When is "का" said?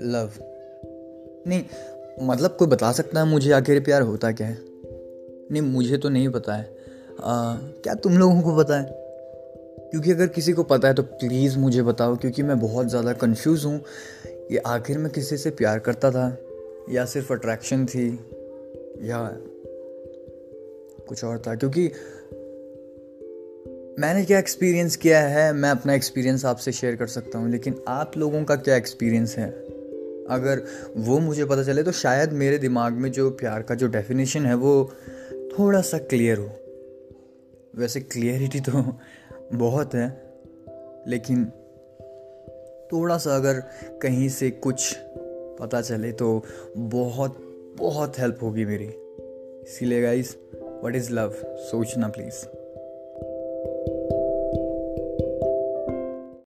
28.44-28.56, 33.62-33.74